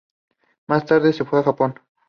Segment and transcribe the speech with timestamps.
[0.65, 1.79] Más tarde se fue a Japón.